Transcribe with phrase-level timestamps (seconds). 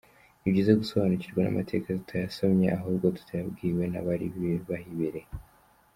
[0.41, 4.25] Ni byiza gusobanukirwa n’amateka tutayasomye ahubwo tuyabwiwe n’abari
[4.69, 5.29] bahibereye.